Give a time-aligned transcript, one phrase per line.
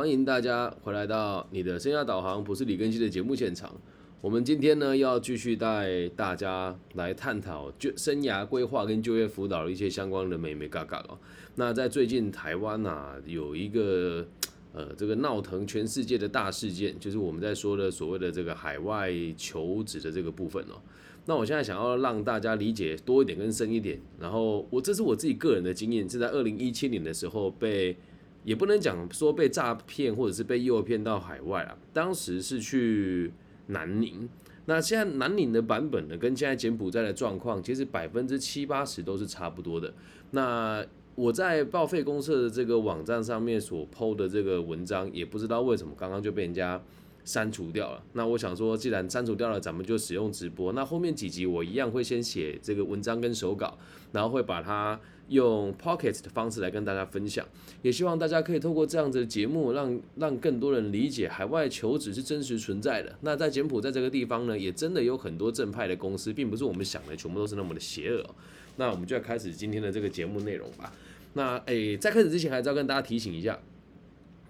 [0.00, 3.70] 欢迎大家回来到你的生涯导航，不是李根熙的节目现场。
[4.22, 11.18] 我们今天呢，要继续带大家来探讨就生涯规划跟就业辅导的一些相关的美美嘎嘎哦。
[11.56, 14.26] 那在最近台湾呐，有一个
[14.72, 20.80] 呃这个闹腾全世界的大事件，就是我们在说的所谓的这个海外求职的这个部分哦。
[21.26, 27.94] 那我现在想要让大家理解多一点跟深一点，然后我这是我自己个人的经验，是在二零一七年的时候被，
[28.44, 33.32] 也不能讲说被诈骗或者是被诱骗到海外啊，当时是去。
[33.72, 34.28] 南宁，
[34.64, 39.94] 那现在南宁的版本呢，跟现在柬埔寨的状况，其实百分之七八十都是差不多的。
[40.32, 40.84] 那
[41.14, 46.82] 我在报废公社的这个网站上面所 PO 的这个文章，也不知道为什么刚刚就被人家
[47.24, 48.02] 删除掉了。
[48.14, 50.72] 那我想说，既然删除掉了，咱们就使用直播。
[50.72, 53.78] 那后面几集我一样会先写这个文章跟手稿，
[54.10, 54.98] 然后会把它。
[55.30, 57.46] 用 Pocket 的方式来跟大家分享，
[57.82, 63.16] 也希望大家可以透过这样子的节目，让让更多人理解海外求职是真实存在的。
[63.22, 68.26] 那在柬埔寨这个地方呢，也真的有很多正派的公司，并不是我们想的全部都是那么的邪恶。
[68.76, 70.92] 那我们就要开始今天的这个节目内容吧。
[71.34, 73.56] 那诶，在开始之前，还是要跟大家提醒一下，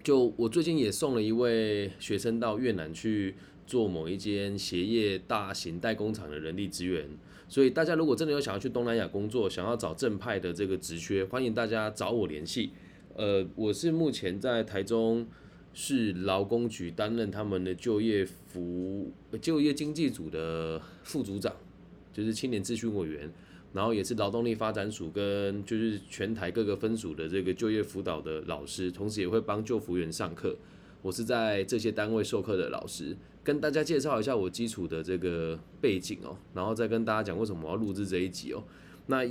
[0.03, 3.35] 就我最近也送了一位学生到越南去
[3.71, 7.07] 做某一间鞋业大型代工厂的人力资源。
[7.47, 12.71] 所以大家如果真的有想要去东南亚工作，想要找正派的这个职缺，欢迎大家找我联系。
[13.15, 15.25] 呃，我是目前在台中
[15.73, 19.09] 市劳工局担任他们的就业服
[19.41, 21.55] 就业经济组的副组长，
[22.11, 23.31] 就是青年咨询委员，
[23.73, 30.55] 然后也是劳动力发展署跟就是全台各个分署的这个就业辅导的老师，同时也会帮就服务员上课。
[31.01, 33.15] 我是在这些单位授课的老师。
[33.43, 38.63] 跟大家介绍一下我基础的这个背景哦，然后再跟大家讲为什么我要录制这一集哦。
[39.07, 39.27] 那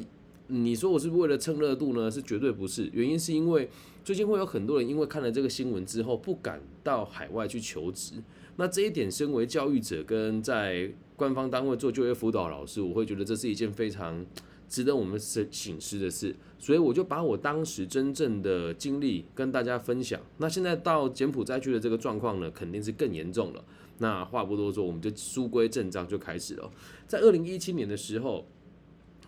[0.48, 2.10] 你说我是不是为了蹭热度呢？
[2.10, 3.70] 是绝对不是，原因是因为
[4.04, 8.14] 最近会有很多人因为看了这个新闻之后不敢到海外去求职。
[8.56, 14.26] 那这一点，身为教育者跟在官方单位做就业辅导老师，我会觉得这是一件非常
[14.70, 16.34] 值得我们省醒思的事。
[16.58, 20.20] 所以我就把我当时真正的经历跟大家分享。
[20.38, 23.64] 那现在到柬埔寨去的这个状况呢，肯定是更严重了。
[23.98, 26.70] 那话不多说，我们就书归正章就开始了。
[27.06, 28.46] 在二零一七年的时候，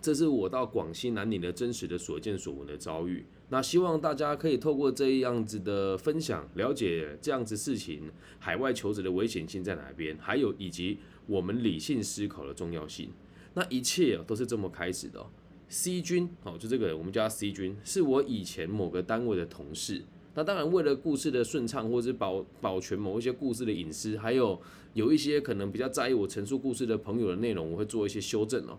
[0.00, 3.24] 这是我到广西南宁的真实的所见所闻的遭遇。
[3.48, 13.10] 那希望大家可以透过这样子的分享，了解这样子事情海外求职的危险性在哪边，还有以及我们理性思考的重要性。
[13.54, 15.24] 那一切都是这么开始的。
[15.68, 20.02] C 君，哦，就这个我们叫他 C 君，是我以前某个单位的同事。
[20.34, 24.60] 那当然，为了故事的顺畅，或者是保保全某一些故事的隐私，还有
[24.94, 28.78] 有一些可能比较在意我陈述故事的朋友的内容，我会做一些修正哦。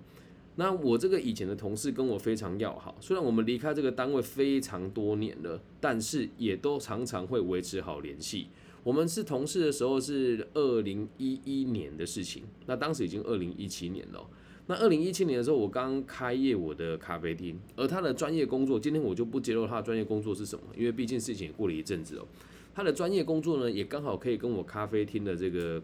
[0.56, 8.48] 那我这个以前的同事跟我非常要好，虽然我们离开这个单位非常多年了，但是也都常常会维持好联系。
[8.84, 14.28] 我们是同事的时候是二零一一年的事情，那当时已经二零一七年了。
[14.68, 22.26] 那二零一七年的时候，我刚开业我的咖啡厅，而他的专业工作，今天我就不揭露他的专业工作是什么，因为毕竟事情也过了一阵子哦。
[22.74, 25.82] 他的专业工作呢，也刚好可以跟我咖啡厅的这个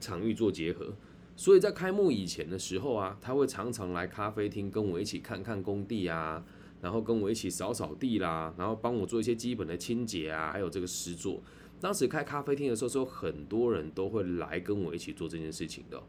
[0.00, 0.94] 场域做结合，
[1.34, 6.44] 所以在开幕以前的时候啊，他会常常来咖啡厅跟我一起看看工地啊，
[6.80, 11.42] 然后跟我一起扫扫地啦，然后帮我做一些基本的清洁啊，还有这个施作。
[11.80, 16.00] 当时开咖啡厅的时候，是有很多人都会来跟我一起做这件事情的。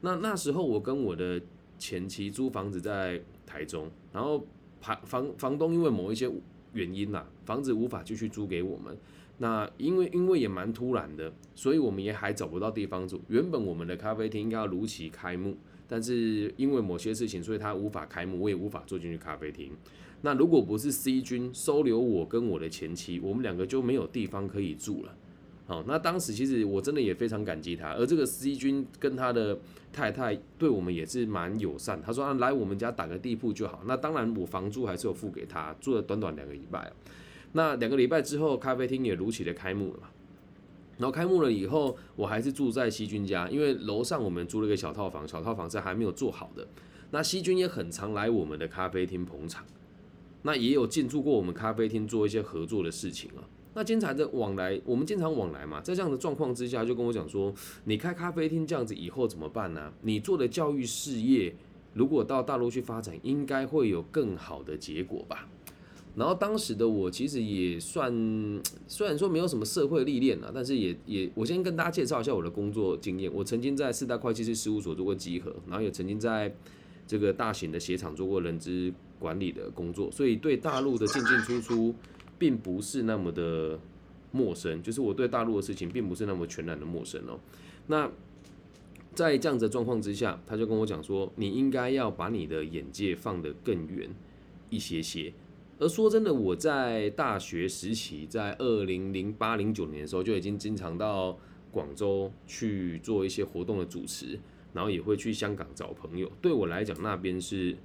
[0.00, 1.40] 那那时候我跟我的
[1.78, 4.46] 前妻租房子在台中，然后
[4.80, 6.30] 房房房东因为某一些
[6.72, 8.96] 原因呐，房子无法继续租给我们。
[9.38, 13.20] 那因为因为也蛮突然的，所以我们也还找不到地方住。
[13.28, 15.54] 原本我们的咖啡厅应该要如期开幕，
[15.86, 19.72] 但是因为某些事情，所以它无法开幕，我也无法住进去咖啡厅。
[20.22, 25.14] 那如果不是 C 君收留我跟我的前妻，我们两个就没有地方可以住了。
[25.66, 29.58] 好，那当时其实我真的也非常感激他，而这个 C 君跟他的
[29.92, 32.00] 太太对我们也是蛮友善。
[32.00, 33.82] 他说啊，来我们家打个地铺就好。
[33.84, 36.92] 那当然我房租还是有付给他，住了短短两个礼拜。
[37.52, 40.08] 那两个礼拜之后，咖啡厅也如期的开幕了嘛。
[40.98, 46.66] 然后开幕了以后，我还是住在西君家，因为楼上我们租了一个小套房，小套房是还没有做好的。
[47.10, 49.64] 那西君也很常来我们的咖啡厅捧场，
[50.42, 53.42] 那也有进驻过我们咖啡厅做一些合作的事情啊。
[53.76, 57.52] 那经常的往来，我们经常往来嘛，在这样的状况之下，就跟我讲说，
[57.84, 59.92] 你开咖啡厅这样子以后怎么办呢？
[60.00, 61.54] 你做的教育事业，
[61.92, 65.46] 如果到大陆去发展，应该会有更好的结果吧。
[66.14, 68.10] 然后当时的我其实也算，
[68.88, 73.30] 虽然说没有什么社会历练啊，但是也也，我先跟大家介绍一下我的工作经验。
[73.30, 76.50] 我曾经在四大会计师事务所做过集合，然后也曾经在
[77.06, 81.94] 这个大型的鞋厂做过人资管理的工作，所以对大陆的进进出出。
[82.38, 83.78] 并不是那么的
[84.32, 87.38] 陌生，就是我对大陆的事情并不是那么全然的陌生哦。
[87.86, 88.10] 那
[89.14, 94.10] 在这样子的状况之下，他就跟我讲说，你应该要把你的眼界放得更远
[94.68, 95.32] 一些些。
[95.78, 101.38] 而说真的，我在大学时期，在二零零八零九年的时候，就已经经常到
[101.70, 104.38] 广州去做一些活动的主持，
[104.72, 106.30] 然后也会去香港找朋友。
[106.40, 107.76] 对我来讲，那边是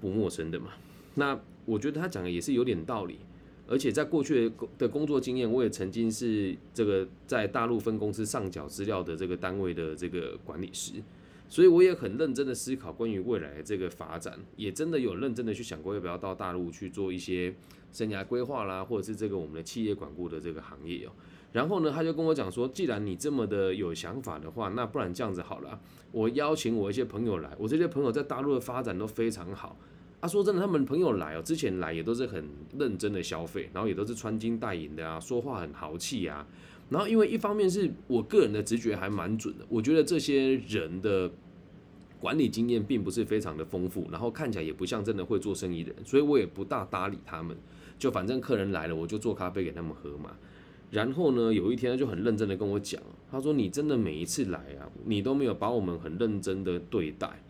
[0.00, 0.70] 不陌生的嘛。
[1.14, 3.18] 那我觉得他讲的也是有点道理。
[3.68, 10.92] 而且在过去的的工作经验，我也曾经是这个在大陆分公司上缴资料的这个单位的这个管理师，
[11.48, 17.54] 所以我也很认真的思考关于未来的这个发展，也真的有认真的去想过要不要到大陆去做一些
[17.92, 21.10] 生涯规划啦，或者是这个我们的企业管顾的这个行业哦。
[21.52, 25.80] 然后呢，他就跟我讲说，既然你这么的有想法的话，那不然这样子好了，
[26.12, 29.78] 我邀请我一些朋友来，我这些朋友在大陆的发展都非常好。
[30.20, 32.44] 他说：“真的，他们朋友来哦，之前来也都是很
[32.78, 36.46] 认真的消费，然后也都是穿金戴银的啊，说话很豪气啊。
[36.88, 41.30] 然后因为一方面是我个人的直觉还蛮准的，我觉得这些人的
[42.18, 47.56] 管理经验并不是非常的丰富，然后看起来也不像真的会做生意的人，所以我也不大搭理他们。
[47.98, 50.36] 就反正客人来了，我就做咖啡给他们喝嘛。
[50.90, 57.42] 然后呢，有一天他就很认真的跟我讲，他说：你真的每一次来啊，你都没有把我们很认真的对待。”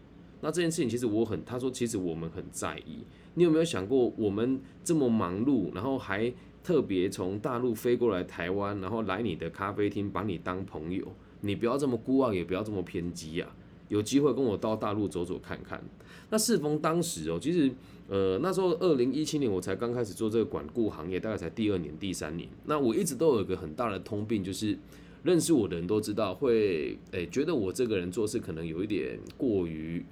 [0.47, 3.01] 那这件事情其实我很，他说其实我们很在意。
[3.35, 6.33] 你有没有想过，我们这么忙碌，然后还
[6.63, 11.05] 特别从大陆飞过来台湾，然后来你的咖啡厅把你当朋友，
[11.41, 13.57] 你不要这么孤傲，也不要这么偏激啊！
[13.89, 15.83] 有机会跟我到大陆走走看看。
[16.31, 17.69] 那适逢当时哦，其实
[18.09, 22.49] 呃那时候二零一七年我才刚开始做这个管顾行业，大概才第二年、第三年。
[22.67, 24.79] 那我一直都有一个很大的通病，就是
[25.25, 30.07] 认识我的人都知道，会诶觉得我这个人做事可能有一点过于。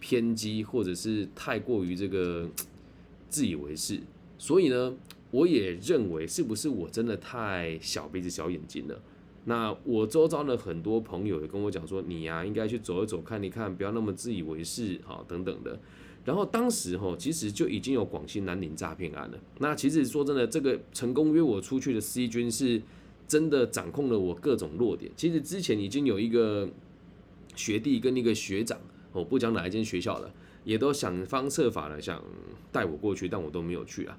[0.00, 2.48] 偏激，或者是太过于这个
[3.28, 4.00] 自以为是，
[4.38, 4.92] 所以呢，
[5.30, 9.00] 我也认为是不是我真的太小鼻子小眼睛了？
[9.44, 15.78] 那我周遭的很多朋友也跟我讲说，你呀应该去走一走，看一看，不要那么自以为是，哈，等等的。
[16.24, 19.38] 然后当时哈，其实就已经有广西南宁诈骗案了。
[19.58, 22.82] 那其实说真的，这个成功约我出去的 C 君是
[23.28, 25.10] 真的掌控了我各种弱点。
[25.16, 26.68] 其实之前已经有一个
[27.54, 28.78] 学弟跟一个学长。
[29.12, 30.32] 我不讲哪一间学校的，
[30.64, 32.22] 也都想方设法的想
[32.70, 34.18] 带我过去，但我都没有去啊。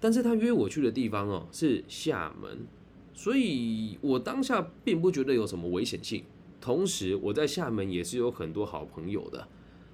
[0.00, 2.66] 但是他约我去的地方哦是厦门，
[3.12, 6.24] 所以我当下并不觉得有什么危险性。
[6.60, 9.46] 同时我在厦门也是有很多好朋友的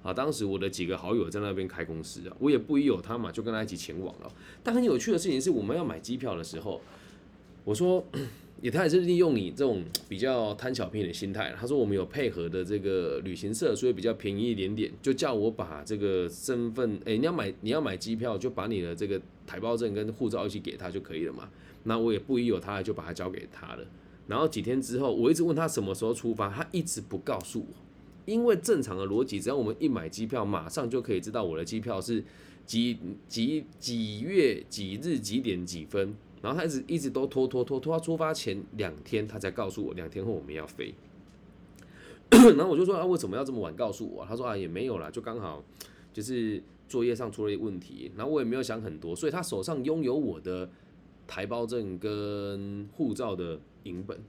[0.03, 4.31] 啊，当时我的几个好友在那边开公司啊，我也不疑有他嘛，就跟他一起前往了。
[4.63, 6.81] 但很有趣的事情是，我们要买机票的时候，
[7.63, 8.05] 我说。
[8.59, 21.49] 也他也是利用你这种比较贪小便宜的心态，他说我们有配合的这个旅行社，所以比较便宜一点点，就叫我把这个身份，哎，你要买你要买机票，就把你的这个台胞证跟护照一起给他就可以了嘛。
[21.83, 23.85] 那我也不疑有他，就把它交给他了。
[24.27, 27.67] 然后几天之后，我一直问他什么时候出发，他一直不告诉我，
[28.25, 32.23] 因为正常的逻辑，只要我们一买机票，马上就可以知道我的机票是
[32.65, 32.97] 几
[33.29, 36.15] 几几月几日几点几分。
[36.41, 40.93] 然后他一直一直都拖拖拖拖到出发前两天，他才告诉我两天后我们要飞。
[42.29, 44.25] 然后我就说啊，为什么要这么晚告诉我？
[44.25, 45.63] 他说啊，也没有啦，就刚好
[46.13, 48.11] 就是作业上出了一问题。
[48.15, 50.69] 然后我也没有想很多，所以他手上拥有我的
[51.25, 54.19] 台胞证跟护照的影本。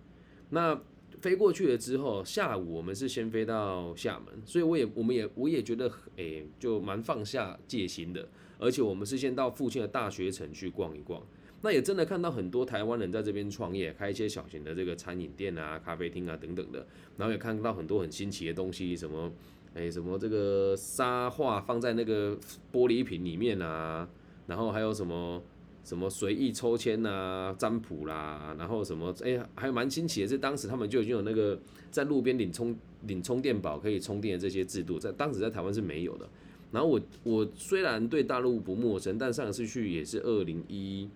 [0.51, 0.81] 那
[1.21, 8.29] 飞过去了之后，下午我们是先飞到厦门，所以我也我们也我也觉得诶，就蛮放下戒心的。
[8.61, 11.21] 而且我们是先到附近的大学城去逛一逛。
[11.61, 16.87] 那也真的看到很多台湾人在这边创业，开一些小型的这个餐饮店啊、咖啡厅啊等等的，
[17.17, 19.33] 然后也看到很多很新奇的东西，什么，
[19.75, 22.37] 哎，什么这个沙画放在那个
[22.73, 24.09] 玻璃瓶里面啊，
[24.47, 25.43] 然后还有什么
[25.83, 31.59] 什么随意抽签啊、占卜啦，然后什么，哎，还蛮新奇的，是当时他们就已经有那个
[31.91, 36.29] 在路边领充领充电宝可以充电的这些制度，在当时在台湾是没有的。
[36.71, 41.09] 然后我我虽然对大陆不陌生，但上次去也是二零一。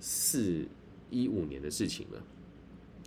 [0.00, 0.66] 四
[1.10, 2.22] 一五年的事情了，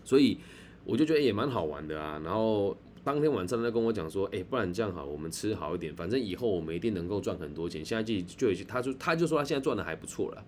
[0.03, 0.37] 所以
[0.83, 2.21] 我就觉得也蛮好玩的啊。
[2.23, 7.83] 然后当天晚上他跟我讲说，哎，不然这样好，我们吃好一点，反正以后我们一定能够赚很多钱。
[7.83, 10.43] 现在就就他就他就说他现在赚的还不错了。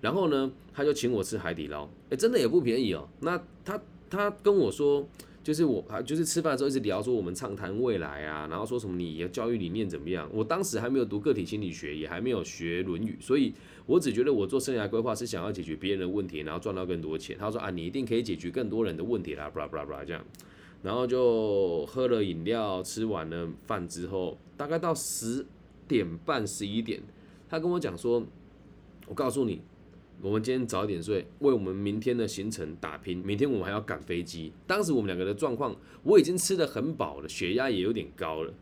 [0.00, 3.08] 然后呢，他就请我吃海底捞，哎，真的也不便宜哦。
[3.20, 3.80] 那他
[4.10, 5.06] 他跟我说。
[5.42, 10.28] 就是我啊，就是吃饭的时候一直聊说我们畅谈未来啊，然后说什么你的教育理念怎么样？
[10.32, 13.52] 我当时还没有读个体心理学，也还没有学《论语》，所以
[13.84, 17.36] 我只觉得我做生涯规划是想要解决别人的问题，然后赚到更多钱。
[17.36, 20.24] 他说啊，你一定可以解决更多人的问题啦，布拉布拉布拉这样。
[20.82, 25.44] 然后就喝了饮料，吃完了饭之后，大概到十
[25.88, 27.00] 点半十一点，
[27.48, 28.24] 他跟我讲说，
[29.06, 29.60] 我告诉你。
[30.22, 33.18] 我们今天早点睡，为我们明天的行程打拼。
[33.18, 34.52] 明天我们还要赶飞机。
[34.68, 35.74] 当时我们两个的状况，
[36.04, 38.54] 我已经吃得很饱了，血压也有点高了，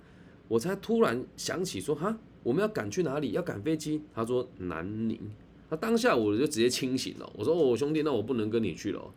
[0.49, 3.33] 我才突然想起说，哈，我们要赶去哪里？
[3.33, 4.00] 要赶飞机？
[4.14, 5.21] 他说南宁。
[5.69, 9.12] 那当下我就直接清醒了，我说哦兄弟，那我不能跟你去了，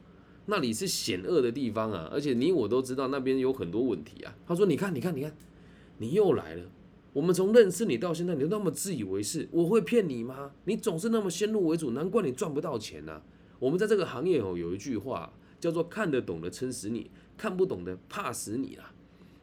[0.48, 4.36] 那里是险恶的地方啊，而且你我都知道那边有很多问题啊。
[4.46, 5.34] 他说你看你看你看，
[5.98, 6.66] 你又来了。
[7.14, 10.52] 我们从认识你到现在，你都那么自以为是，我会骗你吗？
[10.66, 13.22] 你总是那么先入为主，难怪你赚不到钱呢。
[13.60, 18.94] 我们在这个行业哦，有一句话叫做“看得懂的撑死你，看不懂的怕死你”啊。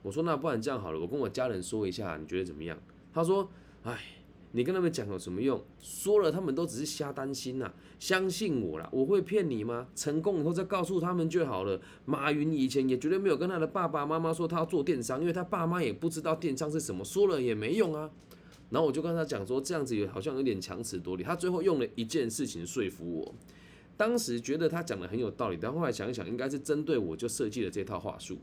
[0.03, 2.79] 我说那不然这样好了，我跟我家人说一下，你觉得怎么样？
[3.12, 3.50] 他说，
[3.85, 4.20] 哎。
[4.52, 5.62] 你跟他们讲有什么用？
[5.80, 9.87] 说了他们都只是瞎担心呐，相信我啦，我会骗你吗？
[9.95, 11.80] 成功以后再告诉他们就好了。
[12.04, 18.11] 马云以前也绝对没有跟他的爸爸妈妈说他要做电商，因为他爸妈也不知道电商是什么，说了也没用啊。
[18.71, 21.23] 然后我就跟他讲说，这样子也好像有点强词夺理。
[21.23, 23.35] 他最后用了一件事情说服我，
[23.97, 28.38] 当时觉得他讲的很有道理，但后来想一想，应该是针对我就设计了这套话术。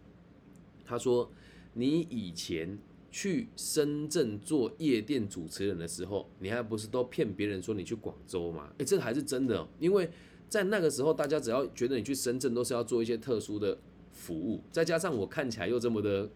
[0.85, 1.29] 他说，
[1.73, 2.79] 你以前。
[3.11, 8.71] 去深圳做夜店主持人的时候，你还不是都骗别人说你去广州吗？
[8.77, 10.09] 诶，这还是真的，因为
[10.49, 13.77] 在那个时候，大家只要觉得你去深圳都是要做一些特殊的
[14.11, 16.29] 服务，再加上我看起来又这么的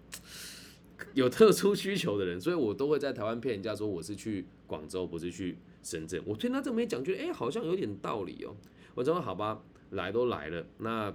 [1.14, 6.22] 有特殊需求的人，所以我都会在台湾骗人家说我是去广州，不是去深圳。
[6.26, 8.56] 我听他这么一讲，觉得诶，好像有点道理哦。
[8.96, 9.62] 我说好吧，
[9.92, 11.14] 来都来了，那。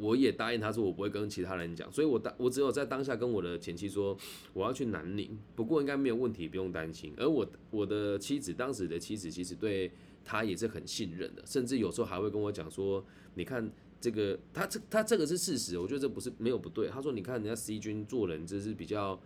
[0.00, 4.16] 我也答应他说我不会跟其他人讲，所以我当我只有在当下跟我的前妻说
[4.54, 7.12] 我要去南宁，不过应该没有问题，不用担心。
[7.16, 9.92] 而我我的妻子当时的妻子其实对
[10.24, 13.04] 他也是很信任的，甚至有时候还会跟我讲说，
[13.34, 16.88] 你看这个他这他这个是事实，我觉得这不是没有不对。
[16.88, 19.20] 他说你看人家 C 君做人就是比较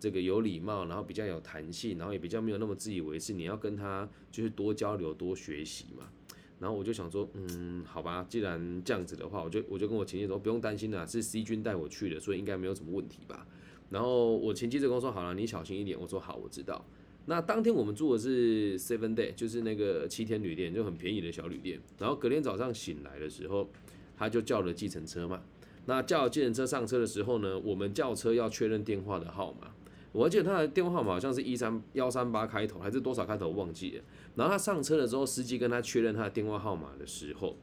[0.00, 6.08] 这个有礼貌，然后比较有弹性，然后也比较没有那么自以为是，你要跟他就是多交流多学习嘛。
[6.58, 13.46] 然后我就想说，嗯，好吧，既然这样子的话，我就我就跟我前妻说，不用担心啦，是 C 君带我去的，所以应该没有什么问题吧。
[13.90, 16.00] 然后我前妻就跟我说，好了，你小心一点。
[16.00, 16.84] 我说好，我知道。
[17.26, 21.80] 那当天我们住的是 Seven Day，就是那个七天旅店，就很便宜的小旅店。
[21.98, 23.68] 然后隔天早上醒来的时候，
[24.16, 25.42] 他就叫了计程车嘛。
[25.84, 29.72] 那叫了计程车上车的时候呢，我们叫车要确认电话的号码。
[30.16, 34.04] 我记得他的电话号码好像是一三幺三八开头，还是多少开头忘记了。
[34.34, 37.54] 然后他上车的时候，司机跟他确认他的电话号码的时候，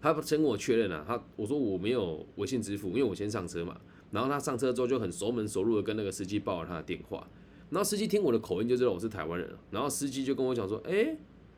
[0.00, 1.04] 他先跟我确认了。
[1.04, 3.76] 他我说我没有微信支付，因为我先上车嘛。
[4.12, 7.26] 然后他上车之后就很熟门熟路的跟那个司机报了他的电话。
[7.70, 9.52] 然后司机听我的口音就知道我是台湾人。
[9.72, 11.16] 然后司机就跟我讲说：“哎，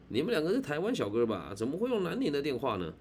[0.09, 1.53] 你们两个是台湾小哥吧？
[1.55, 2.95] 怎么会用南宁的电话呢？”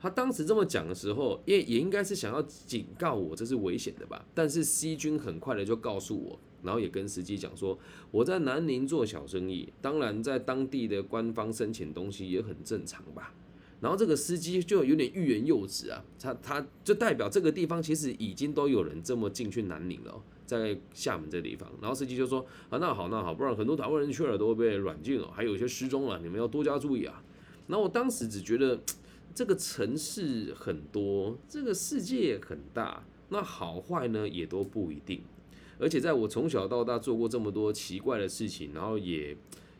[0.00, 4.24] 他当时这么讲的时候，也也应该是想要警告我这是危险的吧。
[4.34, 7.78] 但是 C 君很快的就告诉我，然后也跟司机讲说，
[8.10, 13.34] 我在南宁做小生意，当然在当地的官方申请东西也很正常吧。
[13.82, 21.70] 然后这个司机就有点欲言又止啊，他他就代表这个地方其实已经都有人这么进去南宁了，在厦门这地方。
[21.82, 22.40] 然后司机就说
[22.70, 27.22] 啊，那好那好，不然很多台湾人去了都会被软禁了，还有一些失踪了，你们要多加注意啊。
[27.66, 28.80] 然后我当时只觉得。
[29.34, 35.22] 这个城市很多，这个世界很大，那好坏呢也都不一定。
[35.78, 39.36] 而且在我从小到大做过这么多奇怪的事情，然后也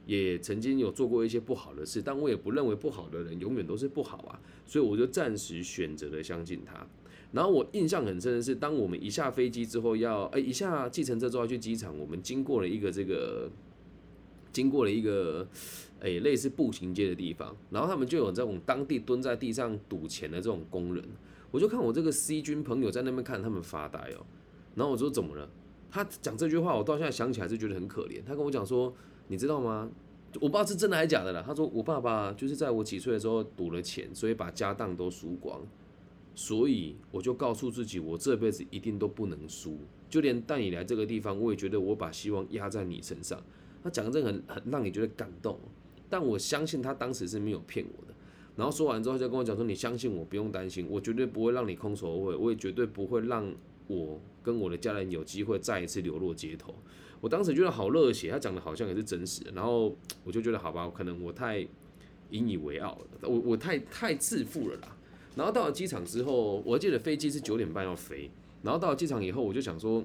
[0.06, 6.86] 也曾经有做过一些不好的事，但我也不认为不好的人永远都是不好啊，所以我就暂时选择了相信他。
[7.32, 13.48] 然后我印象很深的是，当我们一下飞机之后，要哎一下计程车之后要去机场，我们经过了一个这个，
[14.52, 15.46] 经过了一个。
[16.02, 21.04] 诶，类似步行街的地方，然后他们就有这种当地蹲在地上赌钱的这种工人，
[21.50, 24.24] 我就看我这个 C 军朋友在那边看他们发呆哦，
[24.74, 25.46] 然后我说怎么了？
[25.90, 28.22] 他讲这句话，我到现在想起来是觉得很可怜。
[28.24, 28.90] 他跟我讲说，
[29.28, 29.90] 你知道吗？
[30.36, 31.44] 我不知道是真的还是假的啦。
[31.46, 35.60] 他说我爸爸就是在我几岁的时候赌了钱，所以把家当都输光，
[36.34, 39.76] 所以我就告诉自己，我这辈子一定都不能输，
[40.08, 43.38] 就连带你来这个地方，我也觉得我把希望压在你身上。
[43.82, 45.58] 他讲的这个很很让你觉得感动。
[46.08, 48.12] 但我相信他当时是没有骗我的，
[48.56, 53.48] 然后说完之后就跟我讲说：“你相信我，不用担心，我绝对不会让你空手而回，我也绝对不会让
[53.86, 56.74] 我跟我的家人有机会再一次流落街头。”
[57.20, 61.64] 我当时觉得好热血，他讲的好像也是真实的，然后我就觉得好吧，可能我太
[62.30, 64.96] 引以为傲了，我我太太自负了啦。
[65.36, 68.32] 然后到了机场之后，我记得飞机是九点半要飞，
[68.64, 70.04] 然后到了机场以后，我就想说。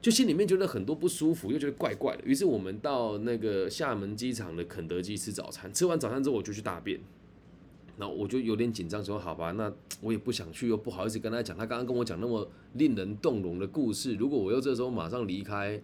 [0.00, 2.22] 就心里面觉得很多不舒服，又觉得怪怪的。
[2.24, 5.72] 于是我们到那个厦门机场的肯德基吃早餐。
[5.74, 6.98] 吃完早餐之后，我就去大便。
[7.98, 11.54] 然后我就有点紧张，说：“好吧，那我也不想去，又不好意思跟他讲。
[11.54, 15.78] 他刚刚跟我讲那么令人动容的故事，如果我又这时候马上离开，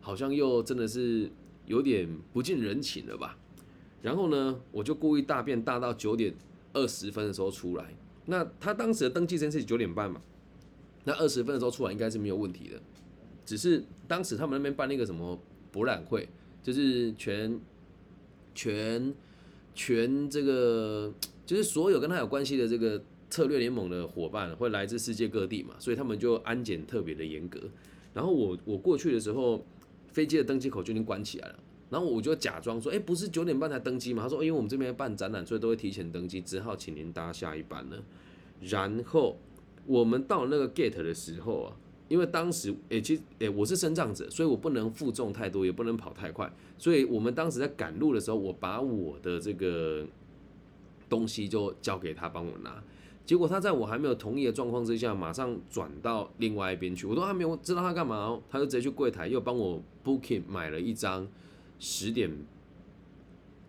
[0.00, 1.30] 好像又真的是
[1.66, 3.38] 有点不近人情了吧？”
[4.02, 6.34] 然后呢，我就故意大便大到九点
[6.72, 7.94] 二十分的时候出来。
[8.26, 10.20] 那他当时的登记时间是九点半嘛？
[11.04, 12.82] 那二十分的时候出来应该是没有问题的。
[13.44, 15.38] 只是当时他们那边办那个什么
[15.70, 16.28] 博览会，
[16.62, 17.58] 就是全
[18.54, 19.14] 全
[19.74, 21.12] 全这个，
[21.44, 27.60] 就是所有跟他有关系的这个策略联盟的伙伴会来自世界各地嘛，所以他们就安检特别的严格。
[28.14, 29.64] 然后我我过去的时候，
[30.08, 31.58] 飞机的登机口就已经关起来了。
[31.88, 34.22] 然后我就假装说，哎，不是九点半才登机吗？
[34.22, 38.02] 他说，因为我们这边办展览，所以都会提前登机，只好请您搭下一班了。
[38.60, 39.36] 然后
[39.86, 41.76] 我们到那个 gate 的时候啊，
[42.12, 50.04] 因为当时，诶，其实，诶，我是身障者，所以我不能负重太多，也不能跑太快，所以我们当时在赶路的时候，我把我的这个
[51.08, 52.84] 东西就交给他帮我拿。
[53.24, 61.26] 结果他在我还没有同意的状况之下，马上转到另外一边去，我都还没有知道他干嘛，他就直接去柜台又帮我 booking 买了一张。
[61.78, 62.30] 十点，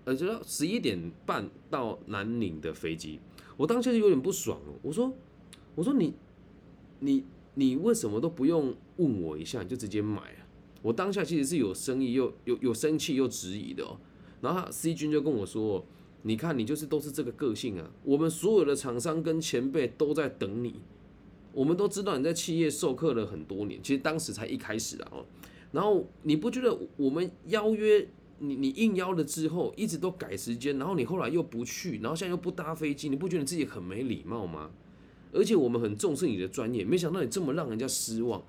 [0.05, 3.19] 呃，就十一点半到南宁的飞机，
[3.57, 4.73] 我当下就有点不爽了。
[4.83, 5.11] 我说，
[5.73, 6.13] 我说你，
[6.99, 7.23] 你，
[7.55, 10.47] 你为什么都不用问我一下，你就直接买啊？
[10.81, 13.97] 我当下其实是有生意，又有有生气又质疑的哦。
[14.41, 15.85] 然后 C 君就跟我说，
[16.23, 17.89] 你看你就是都是这个个性啊。
[18.03, 20.81] 我们所有的厂商跟前辈都在等你，
[21.53, 25.25] 我们都知道你在企业授课了很多年，其实当时才一开始啊哦。
[25.71, 28.07] 然后你不觉得我们邀约
[28.39, 34.69] 你，你应邀了之后，一直都改时间，然后你后来又不去，然后现在又不搭飞机，你不觉得自己很没礼貌吗？
[35.33, 38.41] 而且我们很重视你的专业，没想到你这么让人家失望。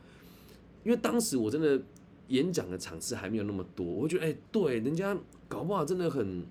[0.85, 1.83] 因为当时我真的
[2.29, 5.17] 演讲的场次还没有那么多，我觉得哎，对，人家
[5.49, 6.45] 搞不好真的很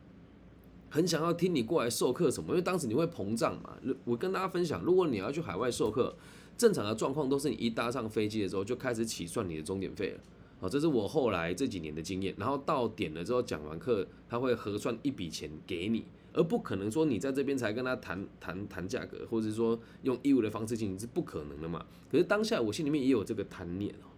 [0.89, 3.77] 很想要听你过来授课什么，因为当时你会膨胀嘛。
[4.05, 6.15] 我跟大家分享，如果你要去海外授课，
[6.57, 10.19] 正常的状况都是你一搭上飞机的时候就开始起算你的终点费了。
[10.59, 12.33] 哦，这是我后来这几年的经验。
[12.37, 21.85] 然后到点了之后讲完课，他会核算一笔钱给你，而不可能说你在这边才跟他谈谈谈价格，或者是说用义务的方式进行是不可能的嘛。
[22.11, 24.09] 可是当下我心里面也有这个贪念哦，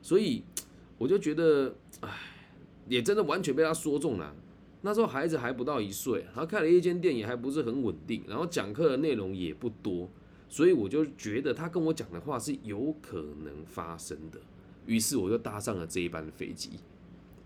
[0.00, 0.42] 所以
[0.96, 2.08] 我就觉得，唉，
[2.88, 4.34] 也真的完全被他说中了。
[4.82, 10.08] 那时候孩子还不到一岁，然后开了一间店也还不是很稳定，然后讲课的内容也不多，
[10.48, 14.38] 所以我就觉得他跟我讲的话是有可能发生的。
[14.86, 16.70] 于是我就搭上了这一班飞机，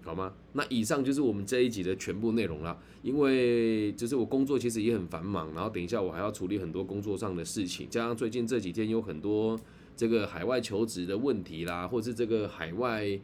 [0.03, 0.33] 好吗？
[0.53, 2.79] 那以上就是我们这一集的全部内容了。
[3.03, 9.59] 因为就是我工作其实也很繁忙，然后等一下我还要处理很多工作上的事情，加上最近这几天有很多
[9.97, 13.19] 这个海外求职的问题啦，或是这个海外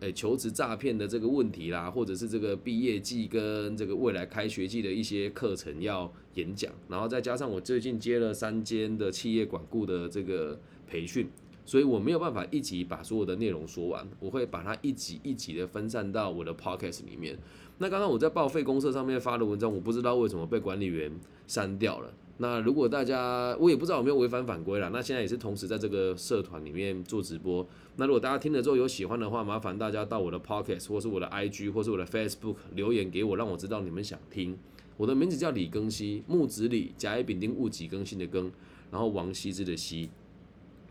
[0.00, 11.26] 诶求职诈骗的这个问题啦，或者是这个毕业季跟这个未来开学季的一些课程要演讲，然后再加上我最近接了三间的企业管顾的这个培训。
[11.66, 17.36] 所以我没有办法一集把所有的内容说完，我会把它一集一集的分散到我的 podcast 里面。
[17.78, 21.12] 那刚刚我在报废公社上面发的文章，我不知道为什么被管理员
[21.46, 22.10] 删掉了。
[22.38, 24.90] 那如果大家，我也不知道有没有违反反规啦。
[24.92, 27.66] 那现在也是同时在这个社团里面做直播。
[27.96, 34.56] 那如果大家听了之后有喜欢的话，麻烦大家到我的 podcast 或是我的 IG 或是我的 Facebook 留言给我，让我知道你们想听。
[34.98, 38.52] 我的名字叫李更新，木子李，甲乙丙丁戊己更新的更，
[38.90, 40.10] 然后王羲之的羲。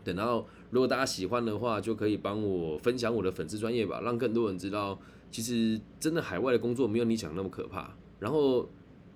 [0.02, 4.98] 等到如果大家喜欢的话，就可以帮我分享我的粉丝专业吧，让更多人知道，
[5.30, 7.96] 其实真的海外的工作没有你想那么可怕。
[8.18, 8.68] 然后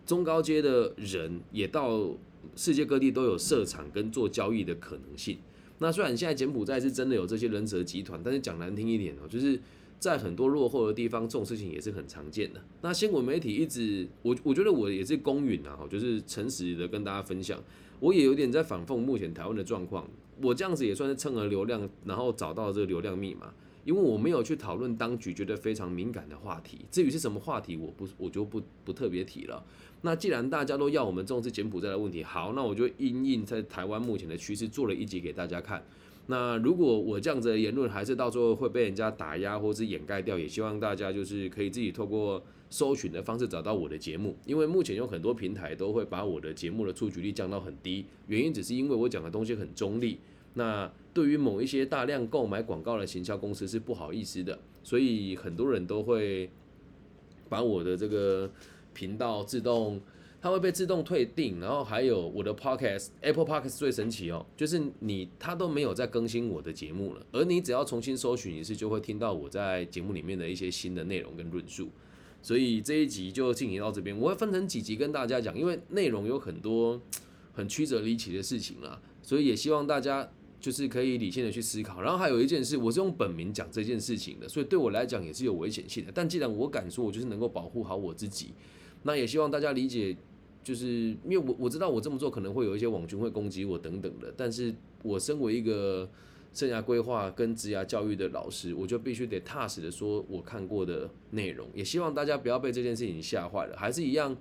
[0.06, 2.08] 中高阶的人也到
[2.56, 5.38] 世界各地都有设厂跟做交易的可能性。
[5.78, 9.58] 那虽然现在柬埔寨是真的有这些人蛇集团，但是讲难听一点哦，就是
[9.98, 12.62] 在很多落后的地方，这种事情也是很常见的。
[12.82, 17.62] 那新闻媒体一直，我我觉得我也是公允啊，就是诚实的跟大家分享。
[17.98, 20.08] 我也有点在反讽目前台湾的状况，
[20.42, 23.52] 我这样子也算是蹭了流量，然后找到这个流量密码，
[23.84, 29.64] 因为我没有去讨论当局觉得非常敏感的话题，至于是什么话题，我不我就不不特别提了。
[30.02, 35.84] 那既然大家都要我们重视柬埔寨的问题，好，那我就因应在台湾目前的趋势做了一集给大家看。
[36.26, 42.42] 那如果我这样子的言论还是到最后会被人家打压或是掩盖掉，也希望大家就是可以自己透过。
[42.72, 50.20] 搜寻的方式找到我的节目，因为目前有很多平台都会把我的节目的出局率降到很低，原因只是因为我讲的东西很中立，
[50.54, 56.48] 那对于某一些大量购买广告的行销公司是不好意思的，所以很多人都会
[57.48, 58.48] 把我的这个
[58.94, 60.00] 频道自动，
[60.42, 71.88] 它会被自动退订，然后还有我的 Podcast Apple Podcast 最神奇哦，就是你它都没有在更新我的节目了，而你只要重新搜寻一次，就会听到我在节目里面的一些新的内容跟论述。
[72.42, 76.98] 所以这一集就进行到这边，我会分成几集跟大家讲，因为内容有很多
[77.52, 80.26] 很曲折离奇的事情啦，所以也希望大家
[80.58, 82.00] 就是可以理性的去思考。
[82.00, 86.10] 然后还有一件事，我是用本名讲这件事情的，所以对我来讲也是有危险性的。
[86.14, 88.54] 但既然我敢说，我就是能够保护好我自己。
[89.02, 90.14] 那也希望大家理解，
[90.62, 90.86] 就是
[91.24, 96.08] 因为我我知道我这么做可能会有一些网军会攻击我等等的，但是我身为一个
[96.52, 104.36] 生涯规划跟职涯教育的老师，我就必须得踏实的说我看过的内容，也希望大家不要被这件事情吓坏了，还是一样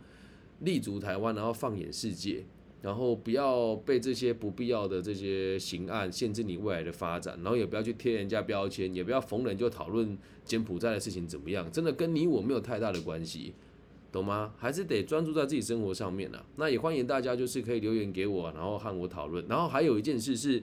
[0.61, 2.45] 立足台湾，然后放眼世界。
[2.81, 13.53] 然后不要被这些不必要的这些刑案限制你未来的发展，然后也不要去贴人家标签，也不要逢人就讨论柬埔寨的事情怎么样，真的跟你我没有太大的关系，
[14.11, 14.53] 懂吗？
[14.57, 16.45] 还是得专注在自己生活上面啊。
[16.55, 19.45] 那也欢迎大家就是可以留言给我，然后和我讨论。
[19.47, 20.61] 然后还有一件事是，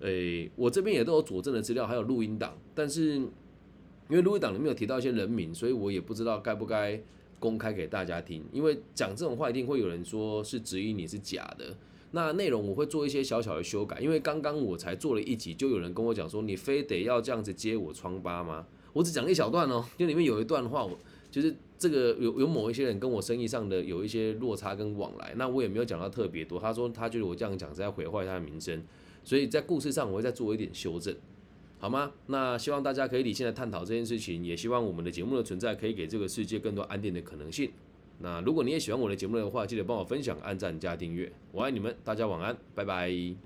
[0.00, 3.30] 诶，我这边也都有佐证的资料，还有录音档，但是因
[4.10, 7.00] 为录音档里面有提到一些人名，所以我也不知道该不该。
[7.38, 11.76] 公开给大家听，因为讲这种话一定会有人说是质疑你是假的。
[12.12, 18.66] 那内容我会做一些小小的修改，因为刚刚我才做了一集，就有人跟我讲说，你非得要这样子接我疮疤吗？
[18.94, 20.98] 我只讲一小段哦，就里面有一段话，我
[21.30, 26.58] 就是这个有有某一些人跟我生意上的有一些落差跟往来，那我也没有讲到特别多。
[26.58, 28.82] 他说他觉得我这样讲是在毁坏他的名声，
[29.22, 31.14] 所以在故事上我会再做一点修正。
[31.78, 32.12] 好吗？
[32.28, 37.70] 那希望大家可以理性的探讨这件事情，也希望我们的节目的存在可以给这个世界更多安定的可能性。
[38.20, 41.30] 那如果你也喜欢我的节目的话，记得帮我分享、按赞、加订阅。
[41.52, 43.45] 我爱你们，大家晚安，拜拜。